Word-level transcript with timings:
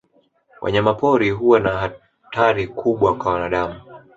Wanyama 0.61 0.93
pori 0.93 1.29
huwa 1.29 1.59
na 1.59 1.69
hatari 1.77 2.67
kubwa 2.67 3.17
ka 3.19 3.29
wanadamu. 3.29 3.75